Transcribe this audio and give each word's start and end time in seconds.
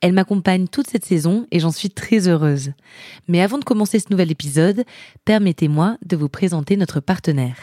Elle 0.00 0.12
m'accompagne 0.12 0.68
toute 0.68 0.88
cette 0.88 1.04
saison 1.04 1.46
et 1.50 1.60
j'en 1.60 1.70
suis 1.70 1.90
très 1.90 2.28
heureuse. 2.28 2.72
Mais 3.28 3.40
avant 3.40 3.58
de 3.58 3.64
commencer 3.64 3.98
ce 3.98 4.10
nouvel 4.10 4.30
épisode, 4.30 4.84
permettez-moi 5.24 5.96
de 6.04 6.16
vous 6.16 6.28
présenter 6.28 6.76
notre 6.76 7.00
partenaire. 7.00 7.56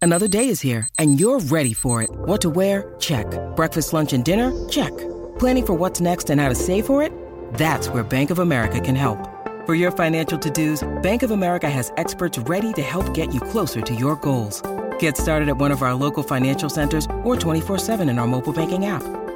Another 0.00 0.28
day 0.28 0.48
is 0.48 0.60
here 0.60 0.86
and 0.98 1.18
you're 1.18 1.40
ready 1.50 1.72
for 1.72 2.02
it. 2.02 2.10
What 2.26 2.42
to 2.42 2.50
wear? 2.50 2.94
Check. 2.98 3.26
Breakfast, 3.56 3.92
lunch 3.92 4.12
and 4.12 4.22
dinner? 4.22 4.52
Check. 4.68 4.92
Planning 5.38 5.66
for 5.66 5.74
what's 5.74 6.00
next 6.00 6.28
and 6.30 6.38
how 6.38 6.48
to 6.48 6.54
save 6.54 6.84
for 6.84 7.02
it? 7.02 7.10
That's 7.54 7.88
where 7.88 8.04
Bank 8.04 8.30
of 8.30 8.38
America 8.38 8.80
can 8.80 8.94
help. 8.94 9.18
For 9.64 9.74
your 9.74 9.90
financial 9.90 10.38
to-dos, 10.38 10.86
Bank 11.02 11.22
of 11.22 11.30
America 11.30 11.70
has 11.70 11.90
experts 11.96 12.38
ready 12.40 12.74
to 12.74 12.82
help 12.82 13.14
get 13.14 13.32
you 13.32 13.40
closer 13.40 13.80
to 13.80 13.94
your 13.94 14.16
goals. 14.16 14.60
Get 14.98 15.16
started 15.16 15.48
at 15.48 15.56
one 15.56 15.72
of 15.72 15.82
our 15.82 15.94
local 15.94 16.22
financial 16.22 16.68
centers 16.68 17.06
or 17.22 17.34
24-7 17.34 18.10
in 18.10 18.18
our 18.18 18.26
mobile 18.26 18.52
banking 18.52 18.84
app. 18.84 19.02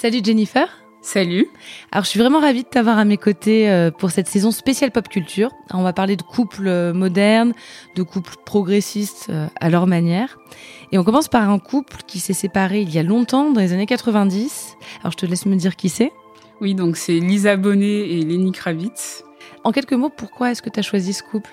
Salut 0.00 0.22
Jennifer. 0.24 0.66
Salut. 1.02 1.46
Alors 1.92 2.04
je 2.04 2.08
suis 2.08 2.18
vraiment 2.18 2.40
ravie 2.40 2.62
de 2.62 2.68
t'avoir 2.68 2.96
à 2.96 3.04
mes 3.04 3.18
côtés 3.18 3.68
euh, 3.68 3.90
pour 3.90 4.10
cette 4.10 4.28
saison 4.28 4.50
spéciale 4.50 4.92
pop 4.92 5.06
culture. 5.06 5.50
On 5.74 5.82
va 5.82 5.92
parler 5.92 6.16
de 6.16 6.22
couples 6.22 6.68
euh, 6.68 6.94
modernes, 6.94 7.52
de 7.96 8.02
couples 8.02 8.36
progressistes 8.46 9.26
euh, 9.28 9.46
à 9.60 9.68
leur 9.68 9.86
manière. 9.86 10.38
Et 10.90 10.96
on 10.96 11.04
commence 11.04 11.28
par 11.28 11.50
un 11.50 11.58
couple 11.58 11.98
qui 12.06 12.18
s'est 12.18 12.32
séparé 12.32 12.80
il 12.80 12.88
y 12.88 12.98
a 12.98 13.02
longtemps, 13.02 13.50
dans 13.50 13.60
les 13.60 13.74
années 13.74 13.84
90. 13.84 14.78
Alors 15.00 15.12
je 15.12 15.18
te 15.18 15.26
laisse 15.26 15.44
me 15.44 15.54
dire 15.54 15.76
qui 15.76 15.90
c'est. 15.90 16.12
Oui, 16.62 16.74
donc 16.74 16.96
c'est 16.96 17.20
Lisa 17.20 17.58
Bonet 17.58 18.08
et 18.08 18.22
Lenny 18.22 18.52
Kravitz. 18.52 19.22
En 19.64 19.70
quelques 19.70 19.92
mots, 19.92 20.08
pourquoi 20.08 20.50
est-ce 20.50 20.62
que 20.62 20.70
tu 20.70 20.80
as 20.80 20.82
choisi 20.82 21.12
ce 21.12 21.22
couple? 21.22 21.50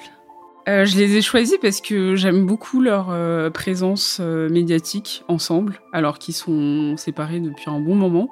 Euh, 0.68 0.86
je 0.86 0.98
les 0.98 1.16
ai 1.16 1.22
choisis 1.22 1.58
parce 1.62 1.80
que 1.80 2.16
j'aime 2.16 2.46
beaucoup 2.46 2.82
leur 2.82 3.08
euh, 3.10 3.50
présence 3.50 4.18
euh, 4.20 4.50
médiatique 4.50 5.24
ensemble, 5.30 5.80
alors 5.94 6.20
qu'ils 6.20 6.34
sont 6.34 6.98
séparés 6.98 7.40
depuis 7.40 7.70
un 7.70 7.80
bon 7.80 7.96
moment. 7.96 8.30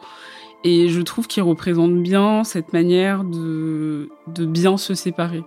Et 0.65 0.89
je 0.89 1.01
trouve 1.01 1.27
qu'ils 1.27 1.43
représentent 1.43 2.01
bien 2.01 2.43
cette 2.43 2.73
manière 2.73 3.23
de, 3.23 4.09
bien 4.27 4.77
se 4.77 4.95
séparer. 4.95 5.43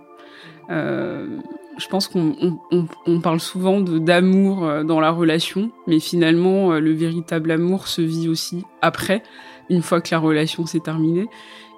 je 0.69 1.87
pense 1.89 2.07
qu'on 2.07 2.59
on, 2.71 2.87
on 3.05 3.19
parle 3.19 3.41
souvent 3.41 3.81
d'amour 3.81 4.85
dans 4.85 5.01
la 5.01 5.11
relation, 5.11 5.71
mais 5.87 5.99
finalement, 5.99 6.79
le 6.79 6.93
véritable 6.93 7.51
amour 7.51 7.89
se 7.89 8.01
vit 8.01 8.29
aussi 8.29 8.63
après, 8.81 9.21
une 9.69 9.81
fois 9.81 9.99
que 9.99 10.07
la 10.11 10.19
relation 10.19 10.65
s'est 10.65 10.79
terminée. 10.79 11.27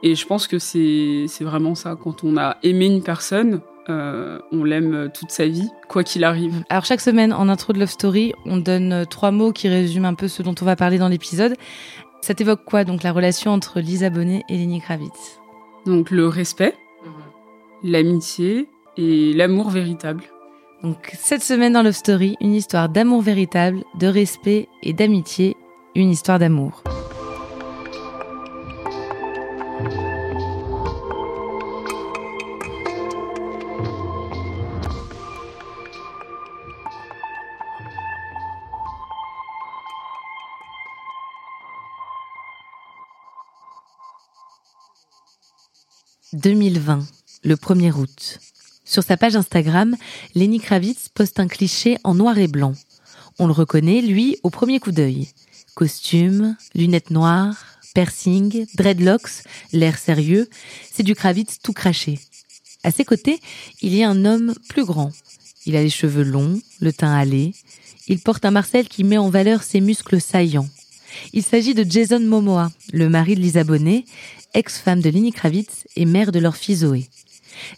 Et 0.03 0.13
je 0.13 0.28
pense 0.28 0.47
que 0.47 0.59
c'est 0.59 1.25
vraiment 1.41 1.73
ça. 1.73 1.95
Quand 1.95 2.23
on 2.23 2.38
a 2.38 2.57
aimé 2.61 2.85
une 2.85 3.01
personne, 3.01 3.61
euh, 3.90 4.40
on 4.52 4.64
l'aime 4.64 5.09
toute 5.14 5.31
sa 5.31 5.47
vie, 5.47 5.69
quoi 5.88 6.03
qu'il 6.03 6.24
arrive. 6.24 6.64
Alors 6.69 6.86
chaque 6.86 7.02
semaine, 7.02 7.34
en 7.34 7.50
intro 7.50 7.74
de 7.74 7.80
Love 7.80 7.90
Story, 7.90 8.34
on 8.46 8.58
donne 8.58 8.94
euh, 8.94 9.06
trois 9.06 9.31
mots 9.31 9.52
qui 9.52 9.68
résument 9.68 10.08
un 10.08 10.14
peu 10.14 10.28
ce 10.28 10.44
dont 10.44 10.56
on 10.62 10.66
va 10.66 10.75
parler 10.75 10.97
dans 10.97 11.08
l'épisode. 11.08 11.56
Ça 12.22 12.34
t'évoque 12.34 12.64
quoi 12.66 12.84
donc 12.84 13.03
la 13.03 13.12
relation 13.12 13.52
entre 13.52 13.80
Lisa 13.80 14.09
Bonet 14.09 14.44
et 14.50 14.58
Lenny 14.58 14.81
Kravitz? 14.81 15.40
Donc 15.86 16.12
le 16.12 16.28
respect, 16.28 16.75
mhm. 17.03 17.91
l'amitié 17.91 18.70
et 18.97 19.34
l'amour 19.34 19.70
véritable. 19.70 20.24
Donc 20.84 21.12
cette 21.18 21.44
semaine 21.44 21.74
dans 21.74 21.84
Love 21.84 21.94
Story, 21.94 22.38
une 22.41 22.53
histoire 22.53 22.90
d'amour 22.90 23.22
véritable, 23.22 23.84
de 24.00 24.08
respect 24.08 24.68
et 24.84 24.94
d'amitié, 24.94 25.56
une 25.96 26.09
histoire 26.09 26.40
d'amour. 26.40 26.84
2020, 46.41 47.06
le 47.44 47.56
1er 47.56 47.91
août. 47.91 48.40
Sur 48.84 49.03
sa 49.03 49.16
page 49.16 49.35
Instagram, 49.35 49.96
Lenny 50.34 50.59
Kravitz 50.59 51.07
poste 51.09 51.40
un 51.40 51.47
cliché 51.47 51.97
en 52.03 52.16
noir 52.16 52.38
et 52.40 52.47
blanc. 52.47 52.74
On 53.38 53.46
le 53.46 53.53
reconnaît, 53.53 54.02
lui, 54.02 54.38
au 54.41 54.50
premier 54.50 54.79
coup 54.79 54.91
d'œil. 54.91 55.29
Costume, 55.75 56.57
lunettes 56.74 57.12
noires, 57.12 57.63
piercing, 57.94 58.66
dreadlocks, 58.74 59.44
l'air 59.72 59.97
sérieux, 59.97 60.50
c'est 60.91 61.03
du 61.03 61.13
Kravitz 61.13 61.59
tout 61.62 61.74
craché. 61.74 62.19
À 62.84 62.90
ses 62.90 63.06
côtés, 63.06 63.40
il 63.81 63.94
y 63.94 64.03
a 64.03 64.09
un 64.09 64.25
homme 64.25 64.56
plus 64.68 64.85
grand. 64.85 65.12
Il 65.68 65.75
a 65.75 65.84
les 65.84 65.91
cheveux 65.91 66.23
longs, 66.23 66.59
le 66.79 66.91
teint 66.91 67.13
hâlé. 67.13 67.53
Il 68.08 68.19
porte 68.19 68.46
un 68.46 68.52
Marcel 68.52 68.88
qui 68.88 69.03
met 69.03 69.19
en 69.19 69.29
valeur 69.29 69.62
ses 69.62 69.79
muscles 69.79 70.19
saillants. 70.19 70.69
Il 71.34 71.44
s'agit 71.44 71.75
de 71.75 71.85
Jason 71.88 72.19
Momoa, 72.19 72.72
le 72.94 73.09
mari 73.09 73.35
de 73.35 73.41
Lisa 73.41 73.63
ex-femme 74.53 75.01
de 75.01 75.09
Lenny 75.09 75.31
Kravitz 75.31 75.85
et 75.95 76.06
mère 76.06 76.31
de 76.31 76.39
leur 76.39 76.56
fille 76.56 76.75
Zoé. 76.75 77.07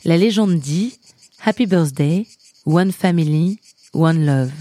La 0.05 0.17
légende 0.17 0.59
dit 0.59 0.97
Happy 1.43 1.65
Birthday, 1.65 2.25
One 2.65 2.91
Family, 2.91 3.59
One 3.93 4.25
Love. 4.25 4.51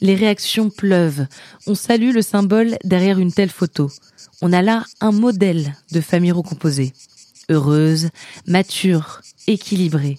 Les 0.00 0.14
réactions 0.14 0.70
pleuvent. 0.70 1.26
On 1.66 1.74
salue 1.74 2.12
le 2.12 2.22
symbole 2.22 2.76
derrière 2.84 3.18
une 3.18 3.32
telle 3.32 3.50
photo. 3.50 3.90
On 4.42 4.52
a 4.52 4.62
là 4.62 4.84
un 5.00 5.12
modèle 5.12 5.74
de 5.92 6.00
famille 6.00 6.32
recomposée. 6.32 6.92
Heureuse, 7.48 8.10
mature, 8.46 9.20
équilibrée. 9.46 10.18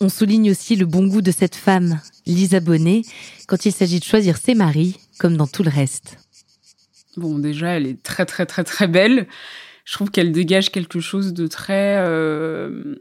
On 0.00 0.08
souligne 0.08 0.50
aussi 0.50 0.76
le 0.76 0.84
bon 0.84 1.06
goût 1.06 1.22
de 1.22 1.30
cette 1.30 1.54
femme, 1.54 2.00
Lisa 2.26 2.60
Bonnet, 2.60 3.02
quand 3.46 3.64
il 3.64 3.72
s'agit 3.72 4.00
de 4.00 4.04
choisir 4.04 4.36
ses 4.36 4.54
maris, 4.54 4.98
comme 5.18 5.36
dans 5.36 5.46
tout 5.46 5.62
le 5.62 5.70
reste. 5.70 6.18
Bon, 7.16 7.38
déjà, 7.38 7.68
elle 7.68 7.86
est 7.86 8.02
très, 8.02 8.26
très, 8.26 8.44
très, 8.44 8.64
très 8.64 8.88
belle 8.88 9.26
je 9.86 9.94
trouve 9.94 10.10
qu'elle 10.10 10.32
dégage 10.32 10.70
quelque 10.70 11.00
chose 11.00 11.32
de 11.32 11.46
très 11.46 11.96
euh, 11.98 12.96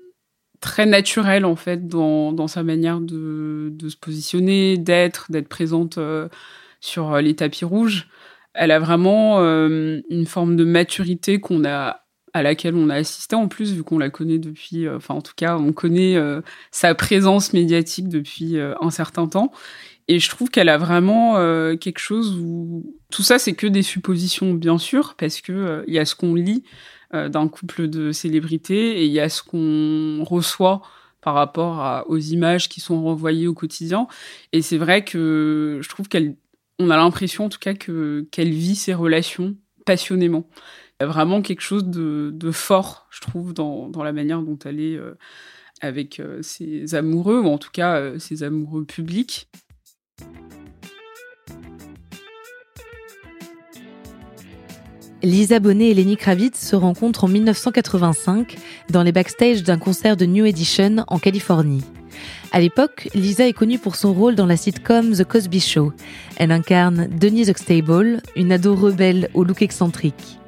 très 0.62 0.86
naturel 0.86 1.44
en 1.44 1.56
fait 1.56 1.88
dans, 1.88 2.32
dans 2.32 2.48
sa 2.48 2.64
manière 2.64 3.02
de, 3.02 3.70
de 3.74 3.90
se 3.90 3.98
positionner, 3.98 4.78
d'être, 4.78 5.32
d'être 5.32 5.50
présente 5.50 5.98
euh, 5.98 6.30
sur 6.80 7.18
les 7.18 7.36
tapis 7.36 7.66
rouges. 7.66 8.08
Elle 8.54 8.72
a 8.72 8.80
vraiment 8.80 9.42
euh, 9.42 10.00
une 10.10 10.28
forme 10.28 10.56
de 10.56 10.64
maturité 10.64 11.40
qu'on 11.42 11.66
a 11.66 12.05
à 12.36 12.44
laquelle 12.44 12.76
on 12.76 12.90
a 12.90 12.96
assisté 12.96 13.36
en 13.36 13.48
plus 13.48 13.74
vu 13.74 13.84
qu'on 13.84 13.98
la 13.98 14.10
connaît 14.10 14.40
depuis 14.40 14.90
enfin 14.90 15.16
en 15.16 15.22
tout 15.22 15.34
cas 15.36 15.58
on 15.58 15.72
connaît 15.72 16.16
sa 16.70 16.94
présence 16.94 17.54
médiatique 17.54 18.10
depuis 18.10 18.58
un 18.60 18.90
certain 18.90 19.28
temps 19.28 19.52
et 20.08 20.20
je 20.20 20.30
trouve 20.30 20.50
qu'elle 20.50 20.70
a 20.70 20.78
vraiment 20.78 21.38
euh, 21.38 21.76
quelque 21.76 22.00
chose 22.00 22.38
où 22.40 22.96
tout 23.10 23.24
ça, 23.24 23.40
c'est 23.40 23.54
que 23.54 23.68
des 23.68 23.82
suppositions, 23.82 24.54
bien 24.54 24.78
sûr, 24.78 25.16
parce 25.18 25.42
que 25.42 25.52
euh, 25.52 25.84
il 25.88 25.94
y 25.94 26.00
a 26.00 26.06
ce 26.06 26.16
qu'on 26.16 26.36
lit 26.36 26.64
euh, 27.14 27.28
d'un 27.28 27.48
couple 27.48 27.88
de 27.88 28.12
célébrités 28.12 29.02
et 29.02 29.06
il 29.06 29.12
y 29.12 29.20
a 29.20 29.30
ce 29.30 29.42
qu'on 29.42 30.24
reçoit 30.24 30.82
par 31.22 31.34
rapport 31.34 32.06
aux 32.08 32.20
images 32.20 32.70
qui 32.70 32.82
sont 32.82 33.02
renvoyées 33.04 33.48
au 33.48 33.56
quotidien. 33.56 34.08
Et 34.52 34.62
c'est 34.62 34.78
vrai 34.78 35.04
que 35.04 35.80
je 35.82 35.90
trouve 35.90 36.08
qu'elle, 36.08 36.36
on 36.78 36.92
a 36.92 36.98
l'impression 36.98 37.46
en 37.46 37.50
tout 37.50 37.58
cas 37.58 37.74
que 37.74 38.28
qu'elle 38.30 38.52
vit 38.52 38.76
ses 38.76 38.94
relations 38.94 39.56
passionnément. 39.88 40.48
Il 41.00 41.04
y 41.04 41.06
a 41.06 41.08
vraiment 41.08 41.42
quelque 41.42 41.62
chose 41.62 41.84
de, 41.86 42.52
fort, 42.52 43.08
je 43.12 43.20
trouve, 43.20 43.54
dans, 43.54 43.92
la 44.04 44.14
manière 44.14 44.42
dont 44.42 44.58
elle 44.64 44.80
est 44.80 44.98
avec 45.82 46.22
ses 46.42 46.96
amoureux, 46.96 47.42
ou 47.42 47.48
en 47.48 47.58
tout 47.58 47.72
cas 47.74 48.18
ses 48.18 48.44
amoureux 48.44 48.86
publics. 48.86 49.50
Lisa 55.26 55.60
Bonet 55.60 55.90
et 55.90 55.94
Lenny 55.96 56.18
Kravitz 56.18 56.56
se 56.56 56.76
rencontrent 56.76 57.24
en 57.24 57.28
1985 57.28 58.58
dans 58.92 59.02
les 59.02 59.12
backstage 59.12 59.64
d'un 59.64 59.80
concert 59.80 60.16
de 60.16 60.26
New 60.26 60.46
Edition 60.46 61.04
en 61.08 61.18
Californie. 61.18 61.84
À 62.52 62.60
l'époque, 62.60 63.10
Lisa 63.16 63.48
est 63.48 63.54
connue 63.54 63.80
pour 63.80 63.96
son 63.96 64.14
rôle 64.14 64.36
dans 64.36 64.46
la 64.46 64.56
sitcom 64.56 65.14
The 65.14 65.24
Cosby 65.24 65.60
Show. 65.60 65.94
Elle 66.38 66.52
incarne 66.52 67.08
Denise 67.08 67.50
Huxtable, 67.50 68.22
une 68.36 68.52
ado 68.52 68.76
rebelle 68.76 69.30
au 69.34 69.44
look 69.44 69.64
excentrique. 69.64 70.40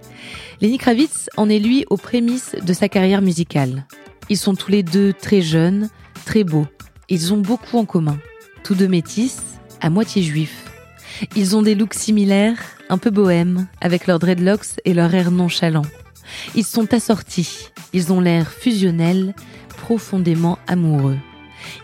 Lenny 0.60 0.80
Kravitz 0.80 1.30
en 1.38 1.50
est 1.50 1.60
lui 1.60 1.86
aux 1.92 1.98
prémices 1.98 2.56
de 2.66 2.74
sa 2.74 2.90
carrière 2.90 3.22
musicale. 3.22 3.86
Ils 4.30 4.38
sont 4.38 4.56
tous 4.56 4.72
les 4.72 4.82
deux 4.82 5.14
très 5.14 5.42
jeunes, 5.42 5.90
très 6.26 6.44
beaux. 6.44 6.66
Ils 7.10 7.32
ont 7.32 7.38
beaucoup 7.38 7.78
en 7.78 7.86
commun. 7.86 8.18
Tous 8.64 8.74
deux 8.74 8.88
métis, 8.88 9.40
à 9.82 9.92
moitié 9.92 10.24
juifs. 10.24 10.66
Ils 11.36 11.56
ont 11.56 11.62
des 11.62 11.76
looks 11.76 11.94
similaires, 11.94 12.60
un 12.90 12.98
peu 12.98 13.12
bohèmes, 13.12 13.68
avec 13.82 14.08
leurs 14.08 14.18
dreadlocks 14.18 14.80
et 14.84 14.96
leur 14.96 15.14
air 15.14 15.30
nonchalant. 15.30 15.86
Ils 16.56 16.66
sont 16.66 16.92
assortis, 16.92 17.70
ils 17.94 18.12
ont 18.12 18.20
l'air 18.20 18.52
fusionnels, 18.52 19.36
profondément 19.70 20.58
amoureux. 20.66 21.18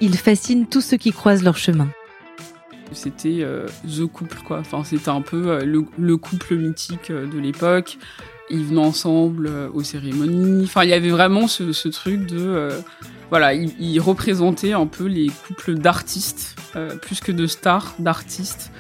Ils 0.02 0.18
fascinent 0.18 0.66
tous 0.66 0.82
ceux 0.82 0.98
qui 0.98 1.12
croisent 1.12 1.44
leur 1.44 1.58
chemin. 1.58 1.90
C'était 2.92 3.40
euh, 3.42 3.68
the 3.88 4.06
couple, 4.06 4.40
quoi. 4.46 4.60
Enfin, 4.60 4.84
c'était 4.84 5.10
un 5.10 5.22
peu 5.22 5.48
euh, 5.48 5.84
le, 5.98 6.18
couple 6.18 6.56
mythique 6.56 7.10
euh, 7.10 7.26
de 7.26 7.40
l'époque. 7.40 7.98
Ils 8.50 8.66
venaient 8.66 8.80
ensemble 8.80 9.50
aux 9.74 9.84
cérémonies. 9.84 10.64
Enfin, 10.66 10.84
il 10.84 10.90
y 10.90 10.94
avait 10.94 11.10
vraiment 11.10 11.48
ce, 11.48 11.88
truc 11.88 12.26
de 12.26 12.70
voilà, 13.30 13.54
ils, 13.54 14.00
représentaient 14.00 14.74
un 14.74 14.86
peu 14.86 15.06
les 15.06 15.32
couples 15.48 15.76
d'artistes, 15.76 16.56
plus 17.02 17.20
que 17.20 17.32
de 17.32 17.48
stars, 17.48 17.96
d'artistes, 18.00 18.72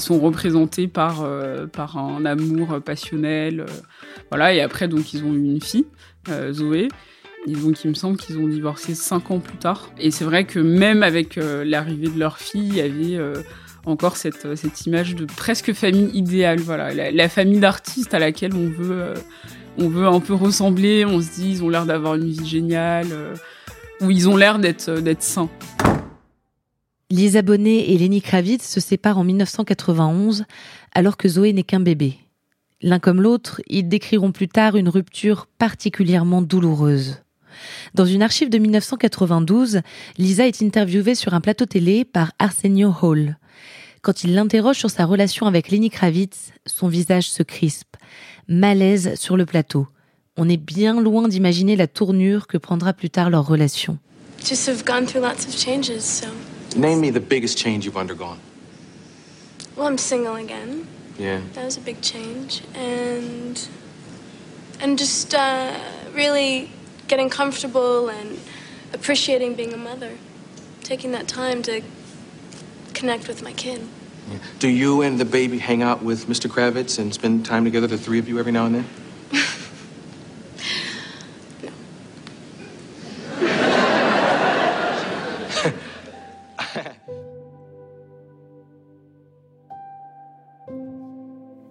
sont 0.00 0.18
représentés 0.18 0.88
par, 0.88 1.22
euh, 1.22 1.66
par 1.66 1.96
un 1.96 2.24
amour 2.24 2.80
passionnel. 2.84 3.60
Euh, 3.60 3.66
voilà, 4.30 4.54
et 4.54 4.60
après, 4.60 4.88
donc, 4.88 5.12
ils 5.12 5.24
ont 5.24 5.32
eu 5.32 5.44
une 5.44 5.60
fille, 5.60 5.86
euh, 6.28 6.52
Zoé. 6.52 6.88
Et 7.46 7.52
donc, 7.52 7.82
il 7.84 7.88
me 7.88 7.94
semble 7.94 8.16
qu'ils 8.16 8.38
ont 8.38 8.48
divorcé 8.48 8.94
cinq 8.94 9.30
ans 9.30 9.38
plus 9.38 9.56
tard. 9.56 9.90
Et 9.98 10.10
c'est 10.10 10.24
vrai 10.24 10.44
que 10.44 10.58
même 10.58 11.02
avec 11.02 11.36
l'arrivée 11.36 12.08
de 12.08 12.18
leur 12.18 12.36
fille, 12.36 12.66
il 12.66 12.74
y 12.74 12.80
avait 12.80 13.16
encore 13.86 14.16
cette, 14.16 14.56
cette 14.56 14.86
image 14.86 15.14
de 15.14 15.24
presque 15.24 15.72
famille 15.72 16.10
idéale. 16.14 16.60
Voilà, 16.60 17.10
la, 17.10 17.28
famille 17.28 17.60
d'artistes 17.60 18.14
à 18.14 18.18
laquelle 18.18 18.54
on 18.54 18.68
veut, 18.68 19.14
on 19.78 19.88
veut 19.88 20.06
un 20.06 20.20
peu 20.20 20.34
ressembler. 20.34 21.04
On 21.04 21.20
se 21.20 21.30
dit, 21.32 21.50
ils 21.50 21.64
ont 21.64 21.68
l'air 21.68 21.86
d'avoir 21.86 22.14
une 22.14 22.30
vie 22.30 22.46
géniale, 22.46 23.08
ou 24.00 24.10
ils 24.10 24.28
ont 24.28 24.36
l'air 24.36 24.58
d'être 24.58 25.00
d'être 25.00 25.22
sains. 25.22 25.50
Bonet 27.10 27.90
et 27.90 27.98
Lenny 27.98 28.20
Kravitz 28.20 28.68
se 28.68 28.80
séparent 28.80 29.18
en 29.18 29.24
1991 29.24 30.44
alors 30.94 31.16
que 31.16 31.28
Zoé 31.28 31.52
n'est 31.52 31.62
qu'un 31.62 31.80
bébé. 31.80 32.18
L'un 32.80 32.98
comme 32.98 33.20
l'autre, 33.20 33.60
ils 33.66 33.88
décriront 33.88 34.30
plus 34.30 34.48
tard 34.48 34.76
une 34.76 34.88
rupture 34.88 35.46
particulièrement 35.58 36.42
douloureuse. 36.42 37.22
Dans 37.94 38.04
une 38.04 38.22
archive 38.22 38.50
de 38.50 38.58
1992, 38.58 39.80
Lisa 40.18 40.46
est 40.46 40.62
interviewée 40.62 41.14
sur 41.14 41.34
un 41.34 41.40
plateau 41.40 41.66
télé 41.66 42.04
par 42.04 42.32
Arsenio 42.38 42.94
Hall. 43.02 43.36
Quand 44.02 44.24
il 44.24 44.34
l'interroge 44.34 44.78
sur 44.78 44.90
sa 44.90 45.04
relation 45.04 45.46
avec 45.46 45.70
Lenny 45.70 45.90
Kravitz, 45.90 46.52
son 46.66 46.88
visage 46.88 47.28
se 47.28 47.42
crispe. 47.42 47.96
Malaise 48.48 49.14
sur 49.16 49.36
le 49.36 49.44
plateau. 49.44 49.86
On 50.36 50.48
est 50.48 50.56
bien 50.56 51.00
loin 51.00 51.28
d'imaginer 51.28 51.74
la 51.74 51.88
tournure 51.88 52.46
que 52.46 52.58
prendra 52.58 52.92
plus 52.92 53.10
tard 53.10 53.28
leur 53.28 53.46
relation. 53.46 53.98
Name 56.76 57.00
me 57.00 57.10
the 57.10 57.18
biggest 57.18 57.58
change 57.58 57.86
you've 57.86 57.96
undergone. 57.96 58.36
Well, 59.76 59.86
I'm 59.86 59.98
single 59.98 60.34
again. 60.34 60.86
Yeah. 61.18 61.40
That 61.54 61.64
was 61.64 61.76
a 61.76 61.80
big 61.80 62.00
change. 62.02 62.62
And 62.74 63.58
and 64.80 64.98
just 64.98 65.34
uh, 65.34 65.72
really 66.14 66.68
getting 67.08 67.30
comfortable 67.30 68.08
and 68.08 68.38
appreciating 68.92 69.54
being 69.54 69.72
a 69.72 69.76
mother. 69.76 70.16
Taking 70.82 71.12
that 71.12 71.26
time 71.26 71.62
to 71.62 71.82
connect 72.94 73.28
with 73.28 73.42
my 73.42 73.52
kid. 73.52 73.86
Yeah. 74.30 74.38
Do 74.58 74.68
you 74.68 75.02
and 75.02 75.18
the 75.18 75.24
baby 75.24 75.58
hang 75.58 75.82
out 75.82 76.02
with 76.02 76.26
Mr. 76.26 76.50
Kravitz 76.50 76.98
and 76.98 77.12
spend 77.12 77.46
time 77.46 77.64
together, 77.64 77.86
the 77.86 77.98
three 77.98 78.18
of 78.18 78.28
you, 78.28 78.38
every 78.38 78.52
now 78.52 78.66
and 78.66 78.74
then? 78.76 78.86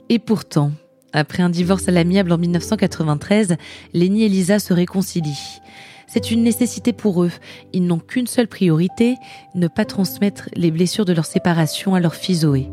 Et 0.09 0.19
pourtant, 0.19 0.71
après 1.17 1.43
un 1.43 1.49
divorce 1.49 1.87
à 1.87 1.91
l'amiable 1.91 2.31
en 2.31 2.37
1993, 2.37 3.57
Lenny 3.93 4.23
et 4.23 4.29
Lisa 4.29 4.59
se 4.59 4.73
réconcilient. 4.73 5.61
C'est 6.07 6.31
une 6.31 6.43
nécessité 6.43 6.93
pour 6.93 7.23
eux. 7.23 7.31
Ils 7.73 7.85
n'ont 7.85 7.99
qu'une 7.99 8.27
seule 8.27 8.47
priorité, 8.47 9.15
ne 9.55 9.67
pas 9.67 9.83
transmettre 9.83 10.49
les 10.55 10.71
blessures 10.71 11.05
de 11.05 11.13
leur 11.13 11.25
séparation 11.25 11.95
à 11.95 11.99
leur 11.99 12.15
fille 12.15 12.35
Zoé. 12.35 12.69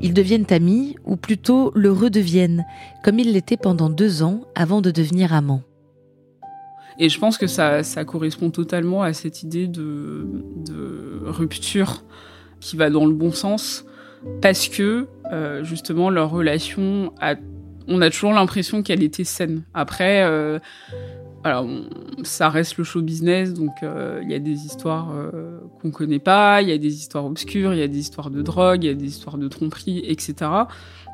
Ils 0.00 0.14
deviennent 0.14 0.46
amis, 0.50 0.96
ou 1.04 1.16
plutôt 1.16 1.72
le 1.74 1.92
redeviennent, 1.92 2.64
comme 3.02 3.18
ils 3.18 3.32
l'étaient 3.32 3.56
pendant 3.56 3.90
deux 3.90 4.22
ans 4.22 4.42
avant 4.54 4.80
de 4.80 4.90
devenir 4.90 5.34
amants. 5.34 5.62
Et 6.98 7.08
je 7.08 7.18
pense 7.18 7.38
que 7.38 7.46
ça, 7.46 7.82
correspond 8.06 8.50
totalement 8.50 9.02
à 9.02 9.12
cette 9.12 9.42
idée 9.42 9.66
de, 9.66 10.26
rupture 11.24 12.04
qui 12.60 12.76
va 12.76 12.88
dans 12.88 13.04
le 13.04 13.14
bon 13.14 13.32
sens 13.32 13.84
parce 14.40 14.68
que 14.68 15.06
euh, 15.32 15.64
justement 15.64 16.08
leur 16.08 16.30
relation 16.30 17.12
on 17.88 18.00
a 18.00 18.10
toujours 18.10 18.32
l'impression 18.32 18.82
qu'elle 18.82 19.02
était 19.02 19.24
saine. 19.24 19.62
Après, 19.74 20.24
euh, 20.24 20.58
ça 22.22 22.48
reste 22.48 22.78
le 22.78 22.84
show 22.84 23.02
business, 23.02 23.52
donc 23.52 23.82
euh, 23.82 24.20
il 24.22 24.30
y 24.30 24.34
a 24.34 24.38
des 24.38 24.64
histoires 24.64 25.12
qu'on 25.80 25.90
connaît 25.90 26.18
pas, 26.18 26.62
il 26.62 26.68
y 26.68 26.72
a 26.72 26.78
des 26.78 26.94
histoires 26.94 27.26
obscures, 27.26 27.74
il 27.74 27.80
y 27.80 27.82
a 27.82 27.88
des 27.88 27.98
histoires 27.98 28.30
de 28.30 28.42
drogue, 28.42 28.84
il 28.84 28.86
y 28.86 28.90
a 28.90 28.94
des 28.94 29.06
histoires 29.06 29.38
de 29.38 29.48
tromperie, 29.48 30.02
etc. 30.06 30.50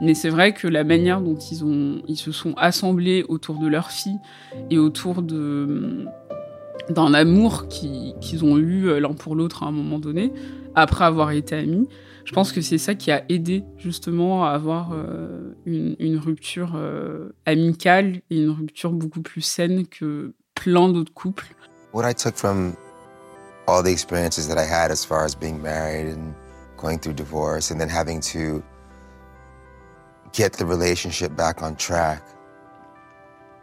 Mais 0.00 0.14
c'est 0.14 0.30
vrai 0.30 0.54
que 0.54 0.68
la 0.68 0.84
manière 0.84 1.20
dont 1.20 1.36
ils 1.36 1.64
ont, 1.64 2.02
ils 2.08 2.16
se 2.16 2.32
sont 2.32 2.54
assemblés 2.56 3.24
autour 3.28 3.58
de 3.58 3.66
leur 3.66 3.90
fille 3.90 4.18
et 4.70 4.78
autour 4.78 5.22
de 5.22 6.06
d'un 6.88 7.14
amour 7.14 7.68
qu'ils 7.68 8.44
ont 8.44 8.56
eu 8.58 8.98
l'un 9.00 9.12
pour 9.12 9.34
l'autre 9.34 9.62
à 9.62 9.66
un 9.66 9.72
moment 9.72 9.98
donné, 9.98 10.32
après 10.74 11.04
avoir 11.04 11.32
été 11.32 11.56
amis, 11.56 11.88
je 12.24 12.32
pense 12.32 12.52
que 12.52 12.60
c'est 12.60 12.78
ça 12.78 12.94
qui 12.94 13.10
a 13.10 13.24
aidé 13.28 13.64
justement 13.76 14.44
à 14.44 14.50
avoir 14.50 14.90
euh, 14.92 15.52
une, 15.66 16.16
rupture 16.18 16.74
euh, 16.76 17.30
amicale 17.46 18.20
et 18.30 18.42
une 18.42 18.50
rupture 18.50 18.92
beaucoup 18.92 19.20
plus 19.22 19.40
saine 19.40 19.86
que 19.86 20.32
plein 20.54 20.88
d'autres 20.88 21.12
couples. 21.12 21.46
What 21.92 22.08
I 22.08 22.14
took 22.14 22.36
from 22.36 22.74
all 23.66 23.82
the 23.82 23.90
experiences 23.90 24.46
that 24.48 24.58
I 24.58 24.64
had 24.64 24.92
as 24.92 25.04
far 25.04 25.24
as 25.24 25.34
being 25.34 25.60
married 25.60 26.06
and 26.06 26.34
going 26.76 26.98
through 26.98 27.14
divorce 27.14 27.72
and 27.72 27.80
then 27.80 27.88
having 27.88 28.20
to 28.32 28.62
get 30.32 30.52
the 30.52 30.64
relationship 30.64 31.34
back 31.36 31.62
on 31.62 31.74
track 31.74 32.22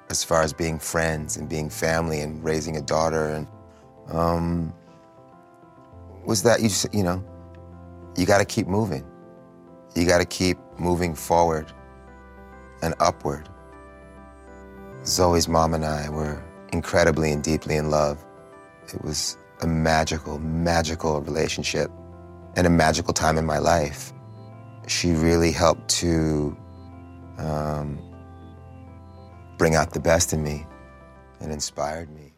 as 0.10 0.24
far 0.24 0.42
as 0.42 0.54
being 0.54 0.80
friends 0.80 1.38
and 1.38 1.50
being 1.50 1.70
family 1.70 2.22
and 2.22 2.44
raising 2.44 2.78
a 2.78 2.82
daughter 2.82 3.30
and 3.30 3.48
um, 4.10 4.74
was 6.26 6.44
that 6.44 6.62
you 6.62 6.70
you 6.92 7.04
know 7.04 7.24
you 8.18 8.26
got 8.26 8.40
to 8.40 8.46
keep 8.46 8.68
moving. 8.68 9.06
You 9.96 10.06
got 10.06 10.18
to 10.18 10.26
keep 10.26 10.58
moving 10.78 11.14
forward 11.16 11.72
and 12.82 12.94
upward. 13.00 13.48
Zoe's 15.06 15.48
mom 15.48 15.74
and 15.74 15.86
I 15.86 16.10
were 16.10 16.44
incredibly 16.74 17.32
and 17.32 17.44
deeply 17.44 17.76
in 17.76 17.90
love. 17.90 18.24
It 18.94 19.02
was 19.04 19.38
a 19.62 19.68
magical, 19.68 20.40
magical 20.40 21.22
relationship 21.22 21.92
and 22.56 22.68
a 22.68 22.70
magical 22.70 23.14
time 23.14 23.38
in 23.38 23.46
my 23.46 23.60
life. 23.60 24.14
She 24.88 25.12
really 25.12 25.52
helped 25.52 25.90
to 25.90 26.58
um, 27.38 28.00
bring 29.58 29.76
out 29.76 29.92
the 29.92 30.00
best 30.00 30.34
in 30.34 30.38
me 30.38 30.66
and 31.42 31.52
inspired 31.52 32.10
me. 32.10 32.34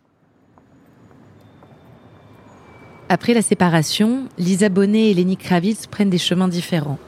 Après 3.11 3.33
la 3.33 3.41
séparation, 3.41 4.29
Lisa 4.37 4.69
Bonet 4.69 5.09
et 5.09 5.13
Lenny 5.15 5.35
Kravitz 5.35 5.87
prennent 5.87 6.11
des 6.11 6.19
chemins 6.19 6.47
différents. 6.47 6.99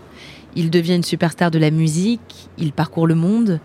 Il 0.56 0.72
devient 0.72 0.96
une 0.96 1.04
superstar 1.04 1.52
de 1.52 1.60
la 1.60 1.70
musique, 1.70 2.50
il 2.58 2.74
parcourt 2.74 3.06
le 3.06 3.16
monde. 3.16 3.60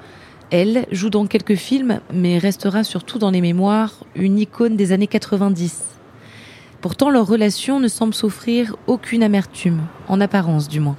Elle 0.51 0.87
joue 0.93 1.11
dans 1.11 1.27
quelques 1.27 1.57
films, 1.57 2.01
mais 2.13 2.39
restera 2.39 2.85
surtout 2.85 3.19
dans 3.19 3.31
les 3.31 3.41
mémoires 3.41 4.05
une 4.15 4.39
icône 4.39 4.77
des 4.77 4.93
années 4.93 5.07
90. 5.07 5.83
Pourtant, 6.83 7.11
leur 7.11 7.27
relation 7.27 7.81
ne 7.81 7.89
semble 7.89 8.15
souffrir 8.15 8.77
aucune 8.87 9.23
amertume, 9.23 9.81
en 10.07 10.21
apparence 10.21 10.69
du 10.69 10.79
moins. 10.79 10.99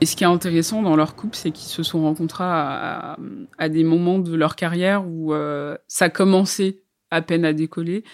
Et 0.00 0.06
ce 0.06 0.16
qui 0.16 0.24
est 0.24 0.28
intéressant 0.28 0.82
dans 0.82 0.96
leur 0.96 1.14
couple, 1.14 1.36
c'est 1.36 1.50
qu'ils 1.50 1.68
se 1.68 1.82
sont 1.82 2.02
rencontrés 2.02 2.44
à, 2.44 3.18
des 3.68 3.84
moments 3.84 4.18
de 4.18 4.34
leur 4.34 4.56
carrière 4.56 5.06
où 5.06 5.34
euh, 5.34 5.76
ça 5.88 6.08
commençait 6.08 6.80
à 7.10 7.20
peine 7.20 7.44
à 7.44 7.52
décoller. 7.52 8.04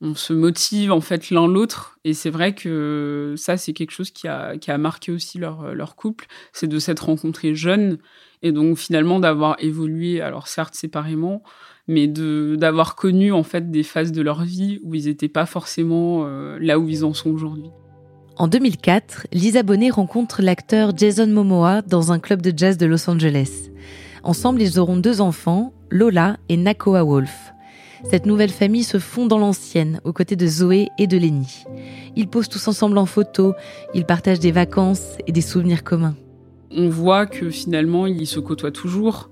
On 0.00 0.14
se 0.14 0.32
motive 0.32 0.90
en 0.90 1.02
fait 1.02 1.30
l'un 1.30 1.46
l'autre. 1.46 1.98
Et 2.04 2.14
c'est 2.14 2.30
vrai 2.30 2.54
que 2.54 3.34
ça, 3.36 3.58
c'est 3.58 3.74
quelque 3.74 3.90
chose 3.90 4.10
qui 4.10 4.26
a, 4.26 4.78
marqué 4.78 5.12
aussi 5.12 5.38
leur, 5.38 5.96
couple. 5.96 6.26
C'est 6.52 6.66
de 6.66 6.78
s'être 6.78 7.06
rencontrés 7.06 7.54
jeunes 7.54 7.98
et 8.42 8.52
donc 8.52 8.78
finalement 8.78 9.20
d'avoir 9.20 9.56
évolué, 9.58 10.20
alors 10.20 10.48
certes 10.48 10.74
séparément, 10.74 11.42
mais 11.88 12.06
d'avoir 12.06 12.96
connu 12.96 13.32
en 13.32 13.42
fait 13.42 13.70
des 13.70 13.82
phases 13.82 14.12
de 14.12 14.22
leur 14.22 14.44
vie 14.44 14.80
où 14.82 14.94
ils 14.94 15.06
n'étaient 15.06 15.28
pas 15.28 15.46
forcément 15.46 16.24
euh, 16.26 16.58
là 16.58 16.78
où 16.78 16.88
ils 16.88 17.04
en 17.04 17.12
sont 17.12 17.30
aujourd'hui. 17.30 17.70
En 18.36 18.48
2004, 18.48 19.28
Lisa 19.32 19.62
Bonet 19.62 19.90
rencontre 19.90 20.42
l'acteur 20.42 20.90
Jason 20.96 21.28
Momoa 21.28 21.82
dans 21.82 22.10
un 22.10 22.18
club 22.18 22.42
de 22.42 22.52
jazz 22.56 22.76
de 22.76 22.84
Los 22.84 23.08
Angeles. 23.08 23.70
Ensemble, 24.24 24.60
ils 24.60 24.80
auront 24.80 24.96
deux 24.96 25.20
enfants, 25.20 25.72
Lola 25.88 26.38
et 26.48 26.56
Nakoa 26.56 27.04
Wolf. 27.04 27.52
Cette 28.10 28.26
nouvelle 28.26 28.50
famille 28.50 28.82
se 28.82 28.98
fond 28.98 29.26
dans 29.26 29.38
l'ancienne, 29.38 30.00
aux 30.02 30.12
côtés 30.12 30.34
de 30.34 30.48
Zoé 30.48 30.88
et 30.98 31.06
de 31.06 31.16
Lenny. 31.16 31.62
Ils 32.16 32.26
posent 32.26 32.48
tous 32.48 32.66
ensemble 32.66 32.98
en 32.98 33.06
photo, 33.06 33.54
ils 33.94 34.04
partagent 34.04 34.40
des 34.40 34.52
vacances 34.52 35.16
et 35.28 35.32
des 35.32 35.40
souvenirs 35.40 35.84
communs. 35.84 36.16
On 36.72 36.88
voit 36.88 37.26
que 37.26 37.50
finalement, 37.50 38.08
ils 38.08 38.26
se 38.26 38.40
côtoient 38.40 38.72
toujours, 38.72 39.30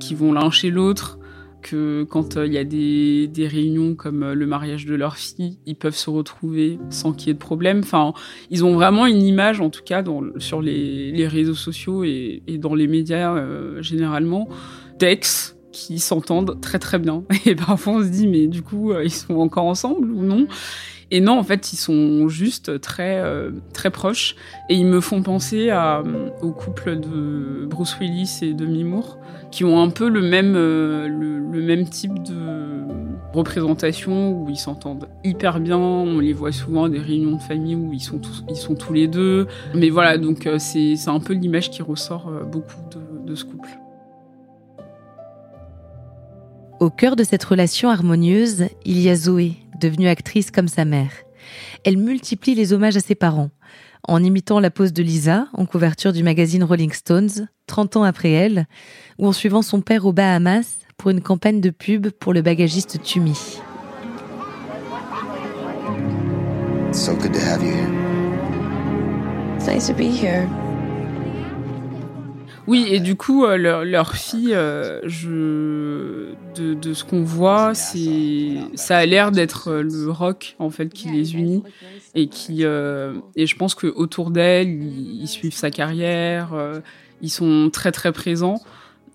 qu'ils 0.00 0.16
vont 0.16 0.32
l'un 0.32 0.50
chez 0.50 0.70
l'autre, 0.70 1.19
que 1.62 2.04
quand 2.04 2.36
euh, 2.36 2.46
il 2.46 2.52
y 2.52 2.58
a 2.58 2.64
des, 2.64 3.46
réunions 3.46 3.94
comme 3.94 4.22
euh, 4.22 4.34
le 4.34 4.46
mariage 4.46 4.86
de 4.86 4.94
leur 4.94 5.16
fille, 5.16 5.58
ils 5.66 5.76
peuvent 5.76 5.96
se 5.96 6.10
retrouver 6.10 6.78
sans 6.90 7.12
qu'il 7.12 7.28
y 7.28 7.30
ait 7.30 7.34
de 7.34 7.38
problème. 7.38 7.80
Enfin, 7.80 8.12
ils 8.50 8.64
ont 8.64 8.74
vraiment 8.74 9.06
une 9.06 9.22
image, 9.22 9.60
en 9.60 9.70
tout 9.70 9.82
cas, 9.82 10.02
sur 10.38 10.62
les, 10.62 11.26
réseaux 11.28 11.54
sociaux 11.54 12.04
et, 12.04 12.42
dans 12.58 12.74
les 12.74 12.86
médias 12.86 13.34
euh, 13.34 13.82
généralement, 13.82 14.48
d'ex 14.98 15.56
qui 15.72 15.98
s'entendent 15.98 16.60
très 16.60 16.78
très 16.78 16.98
bien. 16.98 17.24
Et 17.46 17.54
parfois 17.54 17.94
on 17.94 18.02
se 18.02 18.08
dit, 18.08 18.26
mais 18.26 18.46
du 18.46 18.62
coup, 18.62 18.92
ils 18.94 19.12
sont 19.12 19.36
encore 19.36 19.66
ensemble 19.66 20.10
ou 20.10 20.22
non? 20.22 20.46
Et 21.12 21.20
non, 21.20 21.38
en 21.38 21.42
fait, 21.42 21.72
ils 21.72 21.76
sont 21.76 22.28
juste 22.28 22.80
très, 22.80 23.18
euh, 23.18 23.50
très 23.72 23.90
proches. 23.90 24.36
Et 24.68 24.74
ils 24.74 24.86
me 24.86 25.00
font 25.00 25.22
penser 25.22 25.70
à, 25.70 25.98
euh, 25.98 26.30
au 26.40 26.52
couple 26.52 27.00
de 27.00 27.66
Bruce 27.68 27.98
Willis 27.98 28.38
et 28.42 28.54
de 28.54 28.66
Moore, 28.84 29.18
qui 29.50 29.64
ont 29.64 29.82
un 29.82 29.90
peu 29.90 30.08
le 30.08 30.22
même, 30.22 30.54
euh, 30.56 31.08
le, 31.08 31.60
même 31.62 31.88
type 31.88 32.22
de 32.22 32.84
représentation, 33.32 34.30
où 34.32 34.48
ils 34.48 34.56
s'entendent 34.56 35.08
hyper 35.24 35.58
bien. 35.58 35.78
On 35.78 36.20
les 36.20 36.32
voit 36.32 36.52
souvent 36.52 36.84
à 36.84 36.88
des 36.88 37.00
réunions 37.00 37.36
de 37.36 37.42
famille 37.42 37.74
où 37.74 37.92
ils 37.92 38.00
sont 38.00 38.18
tous, 38.18 38.44
ils 38.48 38.56
sont 38.56 38.76
tous 38.76 38.92
les 38.92 39.08
deux. 39.08 39.48
Mais 39.74 39.90
voilà, 39.90 40.16
donc 40.16 40.48
c'est 40.58 40.96
un 41.08 41.20
peu 41.20 41.32
l'image 41.32 41.70
qui 41.70 41.82
ressort 41.82 42.30
beaucoup 42.50 42.80
de 43.26 43.34
ce 43.34 43.44
couple. 43.44 43.68
Au 46.80 46.88
cœur 46.88 47.14
de 47.14 47.24
cette 47.24 47.44
relation 47.44 47.90
harmonieuse, 47.90 48.64
il 48.86 48.98
y 48.98 49.10
a 49.10 49.14
Zoé, 49.14 49.56
devenue 49.78 50.08
actrice 50.08 50.50
comme 50.50 50.66
sa 50.66 50.86
mère. 50.86 51.10
Elle 51.84 51.98
multiplie 51.98 52.54
les 52.54 52.72
hommages 52.72 52.96
à 52.96 53.00
ses 53.00 53.14
parents, 53.14 53.50
en 54.08 54.24
imitant 54.24 54.60
la 54.60 54.70
pose 54.70 54.94
de 54.94 55.02
Lisa 55.02 55.46
en 55.52 55.66
couverture 55.66 56.14
du 56.14 56.22
magazine 56.22 56.64
Rolling 56.64 56.92
Stones, 56.92 57.48
30 57.66 57.96
ans 57.96 58.02
après 58.02 58.30
elle, 58.30 58.66
ou 59.18 59.26
en 59.26 59.32
suivant 59.32 59.60
son 59.60 59.82
père 59.82 60.06
aux 60.06 60.14
Bahamas 60.14 60.78
pour 60.96 61.10
une 61.10 61.20
campagne 61.20 61.60
de 61.60 61.68
pub 61.68 62.08
pour 62.08 62.32
le 62.32 62.40
bagagiste 62.40 63.02
Tumi. 63.02 63.60
So 66.92 67.14
good 67.14 67.34
to 67.34 67.40
have 67.40 67.62
you 67.62 67.72
here. 67.72 67.90
It's 69.56 69.66
nice 69.66 69.86
to 69.88 69.94
be 69.94 70.08
here. 70.08 70.48
Oui, 72.70 72.86
et 72.88 73.00
du 73.00 73.16
coup, 73.16 73.44
euh, 73.44 73.56
leur, 73.56 74.14
fille, 74.14 74.54
euh, 74.54 75.00
je, 75.02 76.34
de, 76.54 76.94
ce 76.94 77.02
qu'on 77.02 77.24
voit, 77.24 77.74
c'est, 77.74 78.58
ça. 78.76 78.98
A 78.98 79.06
l'air 79.06 79.32
d'être 79.32 79.72
euh, 79.72 79.82
le 79.82 80.08
rock 80.08 80.54
en 80.60 80.70
fait 80.70 80.88
qui 80.88 81.10
les 81.10 81.34
unit 81.34 81.64
et 82.14 82.28
qui, 82.28 82.62
et 82.62 83.46
je 83.46 83.56
pense 83.56 83.74
que 83.74 83.88
autour 83.88 84.30
d'elle, 84.30 84.68
ils, 84.68 85.26
suivent 85.26 85.52
sa 85.52 85.72
carrière, 85.72 86.50
ils 87.22 87.30
sont 87.30 87.70
très 87.72 87.90
très 87.90 88.12
présents 88.12 88.60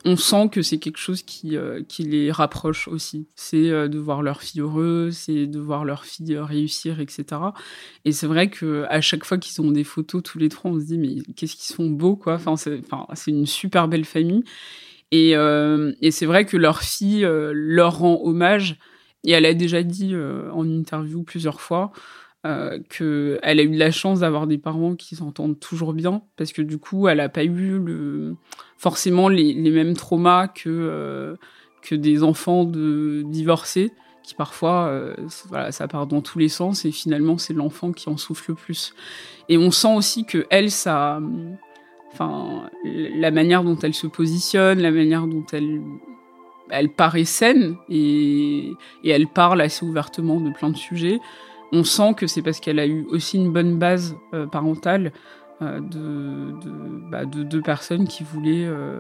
on 0.07 0.15
sent 0.17 0.50
que 0.51 0.62
c'est 0.62 0.77
quelque 0.77 1.00
chose 1.00 1.24
qui, 1.24 1.57
euh, 1.57 1.81
les 1.97 2.31
rapproche 2.31 2.88
aussi. 2.88 3.27
C'est 3.35 3.71
euh, 3.71 3.88
de 3.88 3.97
voir 3.97 4.21
leur 4.21 4.43
fille 4.43 4.62
heureuse, 4.62 5.17
c'est 5.17 5.47
de 5.47 5.59
voir 5.59 5.83
leur 5.83 6.05
fille 6.05 6.35
euh, 6.35 6.43
réussir, 6.43 7.00
etc. 7.00 7.25
Et 8.05 8.12
c'est 8.12 8.27
vrai 8.27 8.51
que 8.51 8.85
à 8.89 9.01
chaque 9.01 9.25
fois 9.25 9.39
qu'ils 9.39 9.59
ont 9.65 9.71
des 9.71 9.83
photos 9.83 10.21
tous 10.21 10.38
les 10.38 10.50
trois, 10.50 10.69
on 10.69 10.79
se 10.79 10.85
dit 10.85 11.00
mais 11.00 11.15
qu'est-ce 11.35 11.55
qu'ils 11.55 11.75
sont 11.75 11.89
beaux 11.89 12.15
quoi. 12.15 12.35
Enfin 12.35 12.55
c'est 12.55 13.31
une 13.31 13.47
super 13.47 13.88
belle 13.88 14.05
famille. 14.05 14.43
Et 15.12 15.31
c'est 16.12 16.25
vrai 16.25 16.45
que 16.45 16.57
leur 16.57 16.81
fille 16.81 17.27
leur 17.53 18.00
rend 18.00 18.21
hommage. 18.24 18.77
Et 19.24 19.31
elle 19.31 19.45
a 19.45 19.53
déjà 19.55 19.81
dit 19.81 20.13
en 20.15 20.67
interview 20.69 21.24
plusieurs 21.24 21.62
fois 21.62 21.91
euh, 22.45 22.77
qu'elle 22.89 23.59
a 23.59 23.63
eu 23.63 23.69
de 23.69 23.79
la 23.79 23.89
chance 23.89 24.19
d'avoir 24.19 24.45
des 24.45 24.59
parents 24.59 24.95
qui 24.95 25.15
s'entendent 25.15 25.59
toujours 25.59 25.93
bien, 25.93 26.21
parce 26.37 26.53
que 26.53 26.61
du 26.61 26.77
coup, 26.77 27.07
elle 27.07 27.17
n'a 27.17 27.27
pas 27.27 27.43
eu 27.43 27.79
le, 27.79 28.35
forcément 28.77 29.29
les, 29.29 29.55
mêmes 29.71 29.95
traumas 29.95 30.47
que, 30.47 30.69
euh, 30.69 31.35
que 31.81 31.95
des 31.95 32.21
enfants 32.21 32.63
de 32.63 33.23
divorcés, 33.25 33.91
qui 34.21 34.35
parfois, 34.35 34.87
euh, 34.89 35.15
voilà, 35.47 35.71
ça 35.71 35.87
part 35.87 36.05
dans 36.05 36.21
tous 36.21 36.37
les 36.37 36.49
sens, 36.49 36.85
et 36.85 36.91
finalement, 36.91 37.39
c'est 37.39 37.53
l'enfant 37.53 37.91
qui 37.91 38.09
en 38.09 38.17
souffre 38.17 38.45
le 38.49 38.55
plus. 38.55 38.93
Et 39.49 39.57
on 39.57 39.71
sent 39.71 39.95
aussi 39.95 40.25
que 40.25 40.45
elle, 40.51 40.69
ça, 40.69 41.19
enfin, 42.13 42.69
la 42.83 43.31
manière 43.31 43.63
dont 43.63 43.79
elle 43.79 43.95
se 43.95 44.05
positionne, 44.05 44.81
la 44.81 44.91
manière 44.91 45.25
dont 45.25 45.45
elle 45.51 45.81
elle 46.71 46.89
paraît 46.89 47.25
saine 47.25 47.75
et 47.89 48.73
elle 49.03 49.27
parle 49.27 49.61
assez 49.61 49.85
ouvertement 49.85 50.39
de 50.41 50.49
plein 50.49 50.71
de 50.71 50.77
sujets 50.77 51.19
on 51.72 51.84
sent 51.84 52.13
que 52.15 52.27
c'est 52.27 52.41
parce 52.41 52.60
qu'elle 52.60 52.79
a 52.79 52.88
eu 52.88 53.05
aussi 53.10 53.38
une 53.38 53.51
bonne 53.51 53.77
base 53.77 54.15
euh, 54.34 54.45
parentale 54.45 55.12
euh, 55.62 55.79
bah, 57.10 57.25
de, 57.25 57.43
deux 57.43 57.62
personnes 57.62 58.07
qui 58.07 58.24
voulaient 58.24 58.65
euh, 58.65 59.00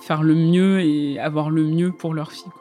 faire 0.00 0.22
le 0.22 0.34
mieux 0.34 0.80
et 0.80 1.18
avoir 1.18 1.50
le 1.50 1.64
mieux 1.64 1.92
pour 1.92 2.14
leur 2.14 2.32
fille. 2.32 2.52